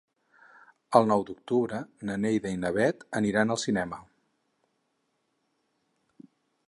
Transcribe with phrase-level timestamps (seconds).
[0.99, 4.01] El nou d'octubre na Neida i na Bet aniran al cinema.